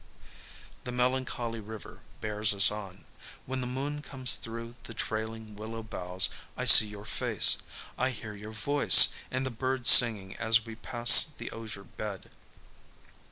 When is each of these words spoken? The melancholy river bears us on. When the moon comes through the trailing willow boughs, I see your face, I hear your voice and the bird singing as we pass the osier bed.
The 0.83 0.91
melancholy 0.91 1.59
river 1.59 1.99
bears 2.21 2.55
us 2.55 2.71
on. 2.71 3.03
When 3.45 3.61
the 3.61 3.67
moon 3.67 4.01
comes 4.01 4.33
through 4.33 4.75
the 4.85 4.95
trailing 4.95 5.55
willow 5.55 5.83
boughs, 5.83 6.27
I 6.57 6.65
see 6.65 6.87
your 6.87 7.05
face, 7.05 7.59
I 7.99 8.09
hear 8.09 8.33
your 8.33 8.51
voice 8.51 9.09
and 9.29 9.45
the 9.45 9.51
bird 9.51 9.85
singing 9.85 10.35
as 10.37 10.65
we 10.65 10.73
pass 10.73 11.23
the 11.25 11.51
osier 11.51 11.83
bed. 11.83 12.31